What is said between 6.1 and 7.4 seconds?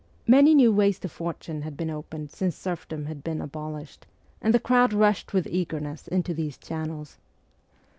these channels.